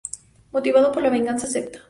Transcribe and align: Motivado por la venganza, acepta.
Motivado 0.51 0.91
por 0.91 1.03
la 1.03 1.11
venganza, 1.11 1.45
acepta. 1.45 1.79